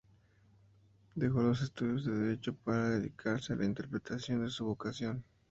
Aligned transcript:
Dejó 1.13 1.43
los 1.43 1.61
estudios 1.61 2.03
de 2.05 2.17
Derecho 2.17 2.55
para 2.55 2.89
dedicarse 2.89 3.53
a 3.53 3.57
la 3.57 3.65
interpretación, 3.65 4.49
su 4.49 4.65
vocación. 4.65 5.23